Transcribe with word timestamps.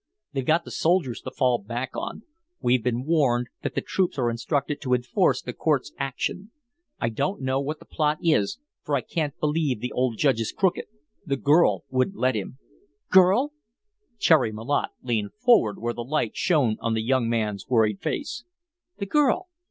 They've 0.33 0.43
got 0.47 0.63
the 0.65 0.71
soldiers 0.71 1.21
to 1.21 1.29
fall 1.29 1.59
back 1.59 1.91
on. 1.95 2.23
We've 2.59 2.83
been 2.83 3.05
warned 3.05 3.49
that 3.61 3.75
the 3.75 3.81
troops 3.81 4.17
are 4.17 4.31
instructed 4.31 4.81
to 4.81 4.95
enforce 4.95 5.43
the 5.43 5.53
court's 5.53 5.93
action. 5.99 6.49
I 6.99 7.09
don't 7.09 7.39
know 7.39 7.59
what 7.59 7.77
the 7.77 7.85
plot 7.85 8.17
is, 8.19 8.57
for 8.83 8.95
I 8.95 9.01
can't 9.01 9.39
believe 9.39 9.79
the 9.79 9.91
old 9.91 10.17
Judge 10.17 10.41
is 10.41 10.53
crooked 10.53 10.85
the 11.23 11.37
girl 11.37 11.83
wouldn't 11.91 12.17
let 12.17 12.33
him." 12.33 12.57
"Girl?" 13.11 13.53
Cherry 14.17 14.51
Malotte 14.51 14.89
leaned 15.03 15.35
forward 15.35 15.77
where 15.77 15.93
the 15.93 16.01
light 16.03 16.35
shone 16.35 16.77
on 16.79 16.95
the 16.95 17.03
young 17.03 17.29
man's 17.29 17.67
worried 17.67 18.01
face. 18.01 18.43
"The 18.97 19.05
girl? 19.05 19.49